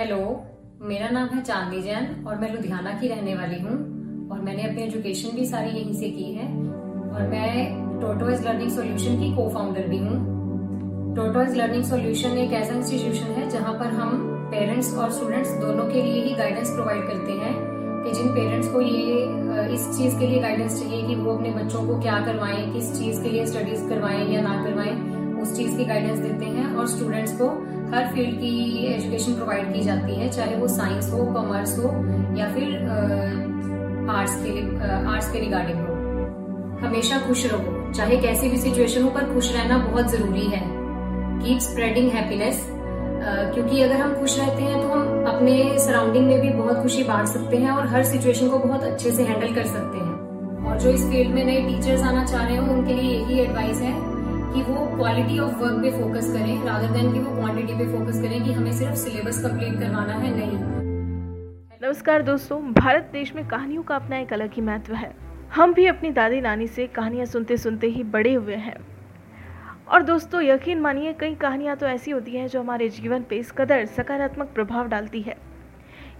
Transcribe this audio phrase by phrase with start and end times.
[0.00, 0.18] Hello,
[0.88, 3.72] मेरा नाम है चांदी जैन और मैं लुधियाना की रहने वाली हूँ
[4.32, 9.18] और मैंने अपनी एजुकेशन भी सारी यहीं से की है और मैं टोटोइज लर्निंग सॉल्यूशन
[9.20, 14.26] की को फाउंडर भी हूँ। टोटोइज लर्निंग सॉल्यूशन एक ऐसा इंस्टीट्यूशन है जहाँ पर हम
[14.50, 17.54] पेरेंट्स और स्टूडेंट्स दोनों के लिए ही गाइडेंस प्रोवाइड करते हैं
[18.04, 21.86] कि जिन पेरेंट्स को ये इस चीज़ के लिए गाइडेंस चाहिए कि वो अपने बच्चों
[21.86, 25.84] को क्या करवाएँ, किस चीज़ के लिए स्टडीज़ करवाएँ या ना करवाएँ। उस चीज़ की
[25.84, 27.48] गाइडेंस देते हैं और स्टूडेंट्स को
[27.94, 31.92] हर फ़ील्ड की एजुकेशन प्रोवाइड की जाती है, चाहे वो साइंस हो कॉमर्स हो,
[32.38, 32.74] या फिर
[34.10, 34.50] आर्ट्स के
[35.06, 35.94] आर्ट्स के रिगार्डिंग हो।
[36.86, 40.62] हमेशा खुश रहो। चाहे कैसी भी सिचुएशन हो, पर खुश रहना बहुत ज़रूरी है।
[41.42, 42.66] कीप स्प्रेडिंग हैप्पीनेस
[43.54, 47.26] क्योंकि अगर हम खुश रहते हैं तो हम अपने सराउंडिंग में भी बहुत खुशी बांट
[47.28, 50.90] सकते हैं और हर सिचुएशन को बहुत अच्छे से हैंडल कर सकते हैं। और जो
[50.90, 53.92] इस फ़ील्ड में नए टीचर्स आना चाह रहे हो, उनके लिए यही एडवाइस है
[54.50, 58.20] कि वो क्वालिटी ऑफ़ वर्क पे फोकस करें रादर देन कि वो क्वांटिटी पे फोकस
[58.22, 60.58] करें कि हमें सिर्फ़ सिलेबस कंप्लीट करवाना है, नहीं।
[61.82, 65.14] नमस्कार दोस्तों, भारत देश में कहानियों का अपना एक अलग ही महत्व है।
[65.54, 68.76] हम भी अपनी दादी नानी से कहानियाँ सुनते सुनते ही बड़े हुए हैं।
[69.88, 73.52] और दोस्तों, यकीन मानिए, कई कहानियाँ तो ऐसी होती हैं जो हमारे जीवन पे इस
[73.52, 75.36] कदर सकारात्मक प्रभाव डालती है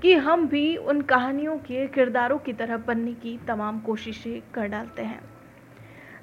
[0.03, 5.03] कि हम भी उन कहानियों के किरदारों की तरह बनने की तमाम कोशिशें कर डालते
[5.03, 5.21] हैं।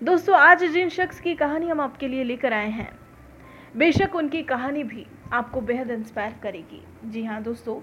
[0.01, 2.89] दोस्तों, आज जिन शख्स की कहानी हम आपके लिए लेकर आए हैं,
[3.77, 7.79] बेशक उनकी कहानी भी आपको बेहद इंस्पायर करेगी। जी हाँ दोस्तों,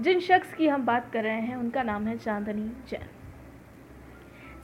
[0.00, 3.04] जिन शख्स की हम बात कर रहे हैं, उनका नाम है चांदनी जैन।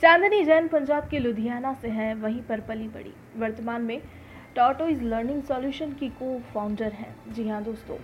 [0.02, 4.00] चांदनी जैन पंजाब के लुधियाना से है, वहीं पर पली बड़ी वर्तमान में
[4.56, 7.96] टॉटोइज लर्निंग सॉल्यूशन की को फाउंडर हैं। जी हाँ दोस्तों,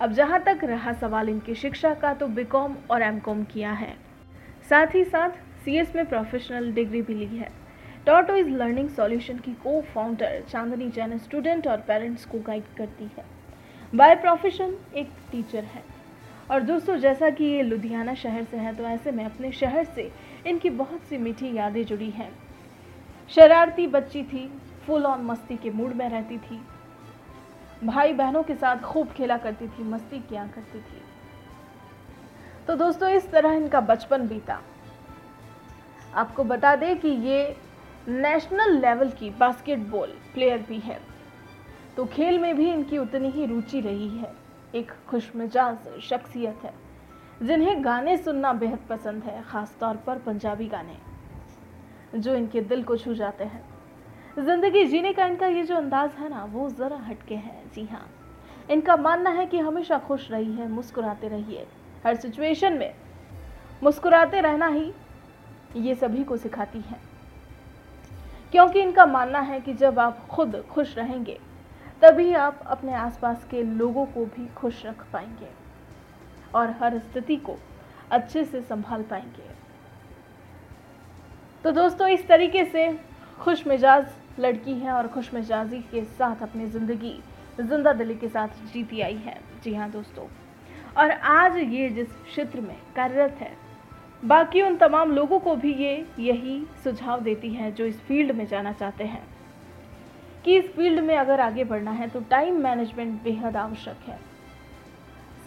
[0.00, 3.94] अब जहाँ तक रहा सवाल इनकी शिक्षा का तो बीकॉम और एमकॉम किया है।
[4.70, 7.50] साथ ही साथ सीएस में प्रोफेशनल डिग्री भी ली है।
[8.06, 13.04] टॉटो इज़ लर्निंग सॉल्यूशन की को फाउंडर चांदनी जैन स्टूडेंट और पेरेंट्स को गाइड करती
[13.04, 13.24] है।
[13.94, 15.82] बाय प्रोफेशन एक टीचर है।
[16.50, 20.12] और दोस्तों, जैसा कि ये लुधियाना शहर से है तो ऐसे में अपने शहर से
[20.46, 22.32] इनकी बहुत सी मीठी यादें जुड़ी हैं।
[23.28, 26.60] शरारती बच्ची थी, फुल ऑन मस्ती के मूड में रहती थी।
[27.84, 31.02] भाई बहनों के साथ खूब खेला करती थी, मस्ती किया करती थी।
[32.66, 34.60] तो दोस्तों, इस तरह इनका बचपन बीता।
[36.14, 37.56] आपको बता दें कि ये
[38.08, 40.98] नेशनल लेवल की बास्केटबॉल प्लेयर भी है।
[41.96, 44.32] तो खेल में भी इनकी उतनी ही रुचि रही है।
[44.74, 46.72] एक खुशमिजाज शख्सियत है,
[47.42, 50.96] जिन्हें गाने सुनना बेहद पसंद है ख़ास तौर पर पंजाबी गाने,
[52.14, 53.62] जो इनके दिल को छू जाते हैं।
[54.38, 58.06] ज़िंदगी जीने का इनका ये जो अंदाज़ है ना, वो ज़रा हटके है। जी हाँ
[58.70, 61.66] इनका मानना है कि हमेशा खुश रही है मुस्कुराते रहिए।
[62.04, 62.94] हर सिचुएशन में
[63.82, 64.92] मुस्कुराते रहना ही
[65.76, 67.11] ये सभी को सिखाती है।
[68.52, 71.38] क्योंकि इनका मानना है कि जब आप खुद खुश रहेंगे,
[72.02, 75.48] तभी आप अपने आसपास के लोगों को भी खुश रख पाएँगे
[76.54, 77.56] और हर स्थिति को
[78.10, 79.50] अच्छे से संभाल पाएँगे।
[81.64, 82.88] तो दोस्तों, इस तरीके से
[83.40, 84.06] खुश मिजाज
[84.40, 87.18] लड़की है और खुश मिजाजी के साथ अपनी ज़िंदगी
[87.60, 90.26] ज़िंदा दिली के साथ जीती आई है। जी हाँ दोस्तों,
[90.96, 93.50] और आज ये जिस क्षेत्र में कार्यरत है
[94.22, 98.46] बाकी उन तमाम लोगों को भी ये यही सुझाव देती है जो इस फ़ील्ड में
[98.46, 99.22] जाना चाहते हैं
[100.44, 104.18] कि इस फ़ील्ड में अगर आगे बढ़ना है तो टाइम मैनेजमेंट बेहद आवश्यक है।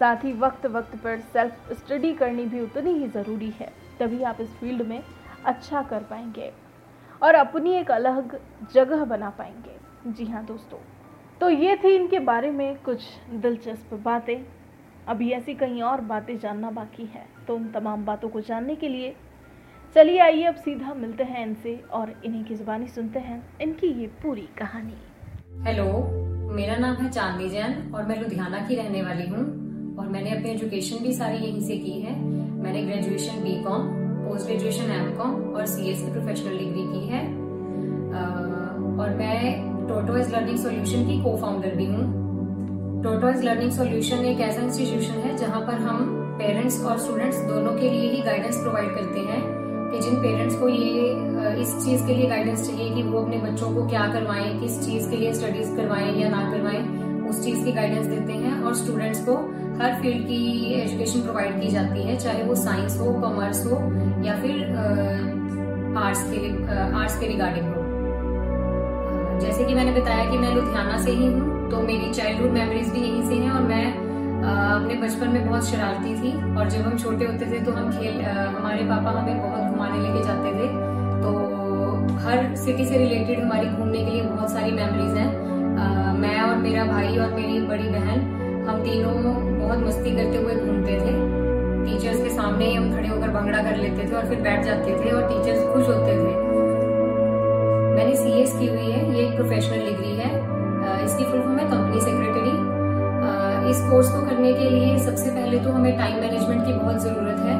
[0.00, 4.40] साथ ही वक्त वक्त पर सेल्फ स्टडी करनी भी उतनी ही ज़रूरी है, तभी आप
[4.40, 5.02] इस फ़ील्ड में
[5.44, 6.52] अच्छा कर पाएँगे
[7.22, 8.38] और अपनी एक अलग
[8.74, 9.76] जगह बना पाएँगे।
[10.08, 10.78] जी हाँ दोस्तों
[11.40, 14.36] तो ये थी इनके बारे में कुछ दिलचस्प बातें।
[15.06, 18.88] अभी ऐसी कहीं और बातें जानना बाकी है तो उन तमाम बातों को जानने के
[18.88, 19.14] लिए
[19.96, 24.06] चलिए आइए अब सीधा मिलते हैं इनसे और इन्हीं की जुबानी सुनते हैं, इनकी ये
[24.22, 24.96] पूरी कहानी।
[25.66, 25.84] हेलो,
[26.54, 29.44] मेरा नाम है चांदी जैन और मैं लुधियाना की रहने वाली हूँ
[29.98, 33.88] और मैंने अपनी एजुकेशन भी सारी यहीं से की है। मैंने graduation B Com
[34.26, 37.24] post graduation M Com और सी एस की प्रोफेशनल डिग्री की है।
[38.96, 39.38] और मैं
[39.88, 42.25] टोटोइज लर्निंग सॉल्यूशन की को फाउंडर भी हूँ।
[43.06, 46.06] टोटोइज लर्निंग सॉल्यूशन एक ऐसा इंस्टीट्यूशन है जहाँ पर हम
[46.38, 49.42] पेरेंट्स और स्टूडेंट्स दोनों के लिए ही गाइडेंस प्रोवाइड करते हैं।
[49.90, 53.70] कि जिन पेरेंट्स को ये इस चीज़ के लिए गाइडेंस चाहिए कि वो अपने बच्चों
[53.74, 56.82] को क्या करवाएँ, किस चीज़ के लिए स्टडीज़ करवाएँ या ना करवाएँ,
[57.28, 59.36] उस चीज़ की गाइडेंस देते हैं और स्टूडेंट्स को
[59.82, 63.80] हर फ़ील्ड की एजुकेशन प्रोवाइड की जाती है, चाहे वो साइंस हो कॉमर्स हो
[64.26, 64.76] या फिर
[66.04, 67.85] आर्ट्स के आर्ट्स के रिगार्डिंग हो।
[69.40, 73.00] जैसे कि मैंने बताया कि मैं लुधियाना से ही हूँ तो मेरी चाइल्डहुड मेमोरीज भी
[73.00, 73.86] यहीं से हैं और मैं
[74.46, 78.20] अपने बचपन में बहुत शरारती थी और जब हम छोटे होते थे तो हम खेल
[78.22, 80.68] हमारे पापा हमें बहुत घुमाने लेके जाते थे।
[81.22, 81.30] तो
[82.26, 86.84] हर सिटी से रिलेटेड हमारी घूमने के लिए बहुत सारी मेमोरीज हैं। मैं और मेरा
[86.84, 88.20] भाई और मेरी बड़ी बहन,
[88.68, 89.14] हम तीनों
[89.58, 91.14] बहुत मस्ती करते हुए घूमते थे।
[91.86, 95.10] टीचर्स के सामने हम खड़े होकर भंगड़ा कर लेते थे और फिर बैठ जाते थे
[95.10, 96.45] और टीचर्स खुश होते थे।
[98.16, 100.30] मैंने सी एस की हुई है, ये एक प्रोफेशनल डिग्री है।
[101.04, 102.74] इसकी फुल फॉर्म है कंपनी सेक्रेटरी
[103.70, 107.38] इस कोर्स को करने के लिए सबसे पहले तो हमें टाइम मैनेजमेंट की बहुत ज़रूरत
[107.46, 107.54] है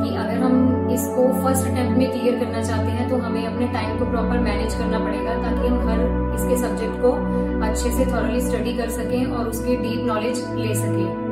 [0.00, 3.98] कि अगर हम इसको फ़र्स्ट अटेम्प्ट में क्लियर करना चाहते हैं तो हमें अपने टाइम
[3.98, 6.00] को प्रॉपर मैनेज करना पड़ेगा, ताकि हम हर
[6.36, 7.10] इसके सब्जेक्ट को
[7.66, 11.26] अच्छे से थॉरली स्टडी कर सकें और उसकी डीप नॉलेज ले सकें।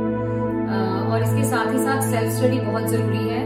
[1.07, 3.41] और इसके साथ ही साथ सेल्फ स्टडी बहुत ज़रूरी है।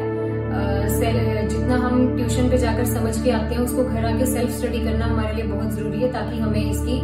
[1.70, 5.06] जितना हम ट्यूशन पे जाकर समझ के आते हैं, उसको घर आके सेल्फ स्टडी करना
[5.06, 6.96] हमारे लिए बहुत ज़रूरी है, ताकि हमें इसकी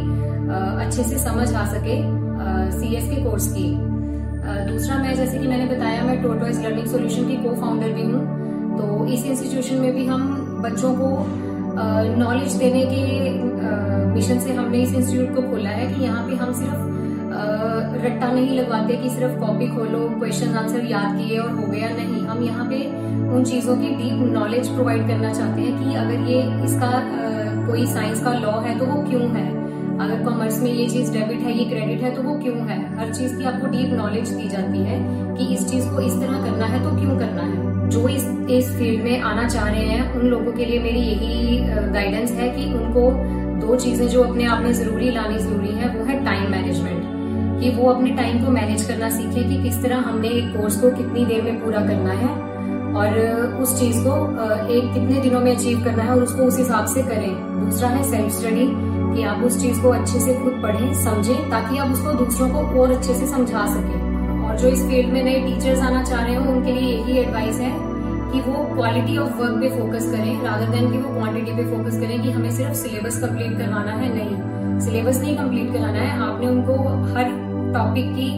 [0.83, 1.95] अच्छे से समझ आ सके
[2.71, 3.63] सी एस के कोर्स की।
[4.67, 8.21] दूसरा मैं, जैसे कि मैंने बताया, मैं टोटोइज लर्निंग सोल्यूशन की को फाउंडर भी हूँ।
[8.77, 10.27] तो इस इंस्टीट्यूशन में भी हम
[10.63, 11.09] बच्चों को
[12.19, 13.01] नॉलेज देने के
[14.13, 16.96] मिशन से हमने इस इंस्टीट्यूट को खोला है कि यहाँ पे हम सिर्फ़
[17.37, 22.25] रट्टा नहीं लगवाते कि सिर्फ़ कॉपी खोलो क्वेश्चन आंसर याद किए और हो गया नहीं।
[22.27, 22.83] हम यहाँ पे
[23.35, 26.91] उन चीज़ों की डीप नॉलेज प्रोवाइड करना चाहते हैं कि अगर ये इसका
[27.67, 29.45] कोई साइंस का लॉ है तो वो क्यों है?
[29.97, 32.77] अगर कॉमर्स में ये चीज़ डेबिट है, ये क्रेडिट है तो वो क्यों है?
[32.97, 34.99] हर चीज़ की आपको डीप नॉलेज दी जाती है
[35.37, 38.71] कि इस चीज़ को इस तरह करना है तो क्यों करना है। जो इस इस
[38.77, 41.57] फ़ील्ड में आना चाह रहे हैं, उन लोगों के लिए मेरी यही
[41.93, 43.09] गाइडेंस है कि उनको
[43.61, 47.16] दो चीज़ें जो अपने आप में ज़रूरी लानी ज़रूरी है, वो है टाइम मैनेजमेंट
[47.59, 50.91] कि वो अपने टाइम को मैनेज करना सीखे कि किस तरह हमने एक कोर्स को
[50.91, 52.35] कितनी देर में पूरा करना है
[52.95, 53.17] और
[53.61, 54.13] उस चीज़ को
[54.67, 57.33] एक कितने दिनों में अचीव करना है और उसको उस हिसाब से करें।
[57.65, 58.67] दूसरा है सेल्फ स्टडी
[59.15, 62.81] कि आप उस चीज़ को अच्छे से खुद पढ़ें, समझें, ताकि आप उसको दूसरों को
[62.81, 66.35] और अच्छे से समझा सकें। और जो इस फ़ील्ड में नए टीचर्स आना चाह रहे
[66.35, 67.71] हो, उनके लिए यही एडवाइस है
[68.31, 71.99] कि वो क्वालिटी ऑफ़ वर्क पे फोकस करें रादर देन कि वो क्वांटिटी पे फोकस
[71.99, 76.47] करें कि हमें सिर्फ़ सिलेबस कंप्लीट करवाना है, नहीं। सिलेबस नहीं कंप्लीट कराना है, आपने
[76.47, 76.73] उनको
[77.13, 78.29] हर टॉपिक की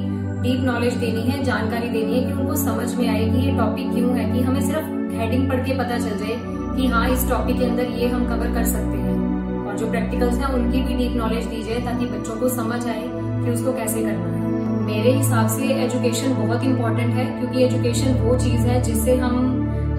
[0.41, 3.91] डीप नॉलेज देनी है, जानकारी देनी है कि उनको समझ में आए कि ये टॉपिक
[3.93, 6.35] क्यों है, कि हमें सिर्फ़ हेडिंग पढ़ के पता चल जाए
[6.75, 9.17] कि हाँ इस टॉपिक के अंदर ये हम कवर कर सकते हैं।
[9.65, 13.03] और जो प्रैक्टिकल्स हैं, उनकी भी डीप नॉलेज दी जाए ताकि बच्चों को समझ आए
[13.03, 14.47] कि उसको कैसे करना है।
[14.85, 19.35] मेरे हिसाब से एजुकेशन बहुत इंपॉर्टेंट है, क्योंकि एजुकेशन वो चीज़ है जिससे हम,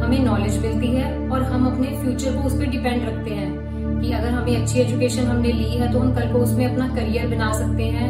[0.03, 4.12] हमें नॉलेज मिलती है और हम अपने फ्यूचर को उस पर डिपेंड रखते हैं कि
[4.12, 7.53] अगर हमें अच्छी एजुकेशन हमने ली है तो हम कल को उसमें अपना करियर बना
[7.53, 8.09] सकते हैं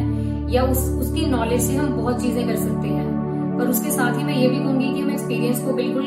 [0.50, 3.08] या उस, उसकी नॉलेज से हम बहुत चीज़ें कर सकते हैं।
[3.58, 6.05] पर उसके साथ ही मैं ये भी कहूँगी कि हम एक्सपीरियंस को बिल्कुल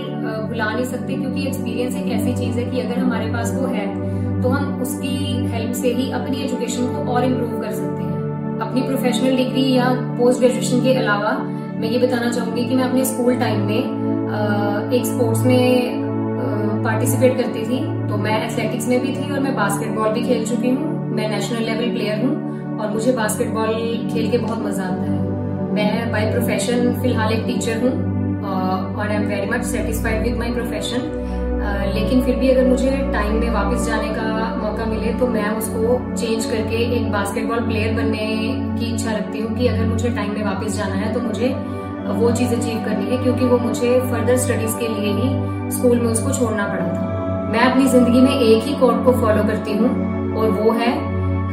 [0.48, 3.86] भुला नहीं सकते, क्योंकि एक्सपीरियंस एक ऐसी चीज़ है कि अगर हमारे पास वो है
[4.42, 5.16] तो हम उसकी
[5.50, 9.90] हेल्प से ही अपनी एजुकेशन को और इम्प्रूव कर सकते हैं। अपनी प्रोफेशनल डिग्री या
[10.18, 11.32] पोस्ट ग्रेजुएशन के अलावा
[11.80, 16.02] मैं ये बताना चाहूँगी कि मैं अपने स्कूल टाइम में एक स्पोर्ट्स में
[16.84, 20.70] पार्टिसिपेट करती थी। तो मैं एथलेटिक्स में भी थी और मैं बास्केटबॉल भी खेल चुकी
[20.70, 23.74] हूँ। मैं नेशनल लेवल प्लेयर हूँ। और मुझे बास्केटबॉल
[24.14, 25.22] खेल के बहुत मज़ा आता है।
[25.74, 27.92] मैं बाय प्रोफेशन फ़िलहाल एक टीचर हूँ
[28.44, 31.12] और I am very much satisfied with my profession
[31.96, 34.24] लेकिन फिर भी अगर मुझे टाइम में वापस जाने का
[34.56, 38.28] मौका मिले तो मैं उसको चेंज करके एक बास्केटबॉल प्लेयर बनने
[38.80, 41.50] की इच्छा रखती हूँ कि अगर मुझे टाइम में वापस जाना है तो मुझे
[42.14, 46.08] वो चीज़ अचीव करनी है, क्योंकि वो मुझे फर्दर स्टडीज़ के लिए ही स्कूल में
[46.08, 49.90] उसको छोड़ना पड़ा था। मैं अपनी ज़िंदगी में एक ही कोड को फॉलो करती हूँ,
[50.36, 50.92] और वो है,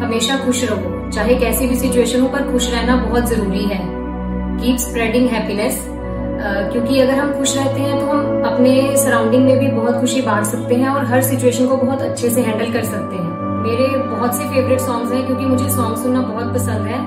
[0.01, 3.79] हमेशा खुश रहो। चाहे कैसी भी सिचुएशन हो, पर खुश रहना बहुत ज़रूरी है।
[4.59, 5.87] कीप स्प्रेडिंग हैप्पीनेस
[6.43, 10.45] क्योंकि अगर हम खुश रहते हैं तो हम अपने सराउंडिंग में भी बहुत खुशी बांट
[10.47, 14.35] सकते हैं और हर सिचुएशन को बहुत अच्छे से हैंडल कर सकते हैं। मेरे बहुत
[14.37, 17.01] से फेवरेट सॉन्ग्स हैं, क्योंकि मुझे सॉन्ग सुनना बहुत पसंद है,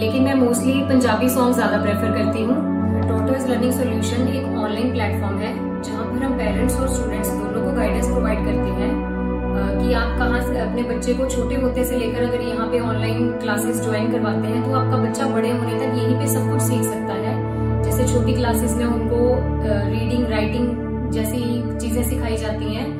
[0.00, 2.56] लेकिन मैं मोस्टली पंजाबी सॉन्ग ज़्यादा प्रेफर करती हूँ।
[3.02, 7.76] टोटोज लर्निंग सोल्यूशन एक ऑनलाइन प्लेटफॉर्म है, जहाँ पर हम पेरेंट्स और स्टूडेंट्स दोनों को
[7.76, 9.13] गाइडेंस प्रोवाइड करते हैं।
[9.54, 13.30] कि आप कहाँ से अपने बच्चे को छोटे होते से लेकर अगर यहाँ पे ऑनलाइन
[13.40, 16.82] क्लासेस ज्वाइन करवाते हैं तो आपका बच्चा बड़े होने तक यहीं पे सब कुछ सीख
[16.84, 17.34] सकता है।
[17.82, 19.18] जैसे छोटी क्लासेस में उनको
[19.90, 21.40] रीडिंग राइटिंग जैसी
[21.78, 22.92] चीज़ें सिखाई जाती हैं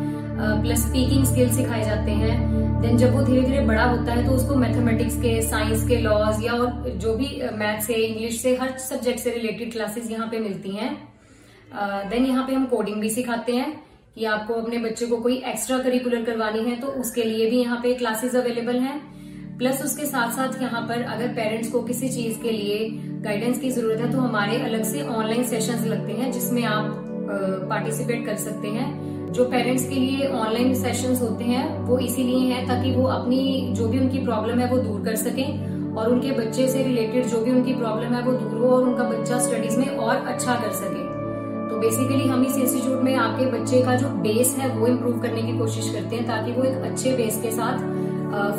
[0.63, 4.33] प्लस स्पीकिंग स्किल सिखाए जाते हैं। देन जब वो धीरे धीरे बड़ा होता है तो
[4.33, 8.77] उसको मैथमेटिक्स के साइंस के लॉज या और जो भी मैथ से इंग्लिश से, हर
[8.81, 10.91] सब्जेक्ट से रिलेटेड क्लासेस यहाँ पे मिलती हैं।
[12.11, 13.73] देन यहाँ पे हम कोडिंग भी सिखाते हैं।
[14.17, 17.81] कि आपको अपने बच्चे को कोई एक्स्ट्रा करिकुलर करवानी है तो उसके लिए भी यहाँ
[17.83, 19.01] पे क्लासेस अवेलेबल हैं।
[19.59, 22.79] प्लस उसके साथ साथ यहाँ पर अगर पेरेंट्स को किसी चीज़ के लिए
[23.25, 26.91] गाइडेंस की ज़रूरत है तो हमारे अलग से ऑनलाइन सेशंस लगते हैं, जिसमें आप
[27.71, 32.67] पार्टिसिपेट कर सकते हैं। जो पेरेंट्स के लिए ऑनलाइन सेशंस होते हैं, वो इसीलिए है
[32.67, 36.69] ताकि वो अपनी जो भी उनकी प्रॉब्लम है वो दूर कर सकें और उनके बच्चे
[36.69, 39.89] से रिलेटेड जो भी उनकी प्रॉब्लम है वो दूर हो और उनका बच्चा स्टडीज़ में
[39.89, 41.03] और अच्छा कर सके।
[41.65, 45.43] तो बेसिकली हम इस इंस्टीट्यूट में आपके बच्चे का जो बेस है वो इम्प्रूव करने
[45.43, 47.79] की कोशिश करते हैं ताकि वो एक अच्छे बेस के साथ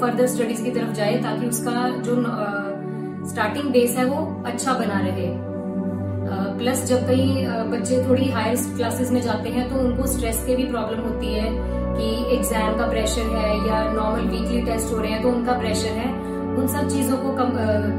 [0.02, 2.16] फर्दर स्टडीज़ की तरफ़ जाए ताकि उसका जो
[3.30, 5.28] स्टार्टिंग बेस है वो अच्छा बना रहे।
[6.58, 10.64] प्लस जब कई बच्चे थोड़ी हायर क्लासेस में जाते हैं तो उनको स्ट्रेस के भी
[10.66, 11.50] प्रॉब्लम होती है
[11.98, 15.98] कि एग्ज़ाम का प्रेशर है या नॉर्मल वीकली टेस्ट हो रहे हैं तो उनका प्रेशर
[16.00, 16.08] है।
[16.56, 17.32] उन सब चीज़ों को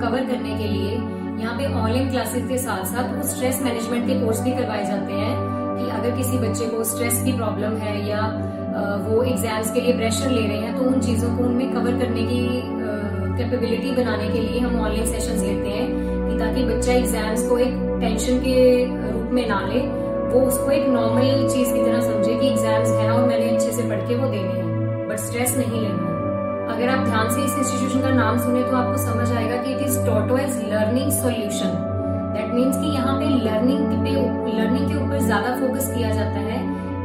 [0.00, 0.96] कवर करने के लिए
[1.40, 5.34] यहाँ पे ऑनलाइन क्लासेस के साथ साथ स्ट्रेस मैनेजमेंट के कोर्स भी करवाए जाते हैं
[5.78, 8.20] कि अगर किसी बच्चे को स्ट्रेस की प्रॉब्लम है या
[9.06, 12.22] वो एग्ज़ाम्स के लिए प्रेशर ले रहे हैं तो उन चीज़ों को उनमें कवर करने
[12.22, 12.40] की
[13.36, 15.86] कैपेबिलिटी बनाने के लिए हम ऑनलाइन सेशंस लेते हैं
[16.28, 18.58] कि ताकि बच्चा एग्ज़ाम्स को एक टेंशन के
[19.12, 19.80] रूप में ना ले,
[20.30, 23.88] वो उसको एक नॉर्मल चीज़ की तरह समझे कि एग्ज़ाम्स है और मैंने अच्छे से
[23.88, 26.15] पढ़ के वो देने हैं बट स्ट्रेस नहीं लेना।
[26.76, 29.78] अगर आप ध्यान से इस इंस्टीट्यूशन का नाम सुने तो आपको समझ आएगा कि it
[29.82, 31.70] is toto as learning solution
[32.34, 34.10] that means कि यहाँ पे लर्निंग पे
[34.58, 36.58] लर्निंग के ऊपर ज़्यादा फोकस किया जाता है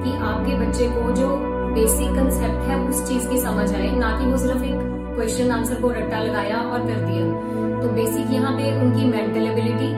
[0.04, 1.30] कि आपके बच्चे को जो
[1.76, 5.82] बेसिक कंसेप्ट है उस चीज़ की समझ आए, ना कि वो सिर्फ़ एक क्वेश्चन आंसर
[5.82, 9.90] को रट्टा लगाया और कर दिया। तो बेसिक यहाँ पे उनकी मेंटल एबिलिटी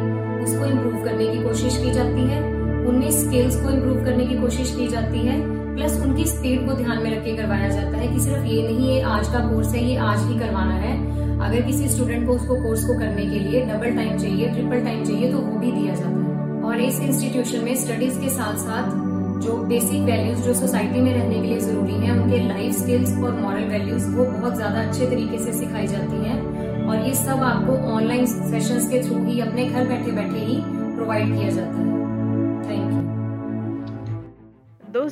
[0.43, 2.43] उसको इम्प्रूव करने की कोशिश की जाती है,
[2.87, 5.41] उनमें स्किल्स को इम्प्रूव करने की कोशिश की जाती है
[5.75, 8.95] प्लस उनकी स्पीड को ध्यान में रख के करवाया जाता है कि सिर्फ़ ये नहीं
[8.95, 10.91] है आज का कोर्स है, ये आज ही करवाना है।
[11.39, 15.03] अगर किसी स्टूडेंट को उसको कोर्स को करने के लिए डबल टाइम चाहिए ट्रिपल टाइम
[15.05, 18.91] चाहिए तो वो भी दिया जाता है। और इस इंस्टीट्यूशन में स्टडीज़ के साथ साथ
[19.43, 23.33] जो बेसिक वैल्यूज़ जो सोसाइटी में रहने के लिए ज़रूरी है, उनके लाइफ स्किल्स और
[23.39, 27.77] मॉरल वैल्यूज़ वो बहुत ज़्यादा अच्छे तरीके से सिखाई जाती हैं। और ये सब आपको
[27.93, 30.61] ऑनलाइन सेशंस के थ्रू ही, अपने घर बैठे बैठे ही
[30.95, 32.02] प्रोवाइड किया जाता है।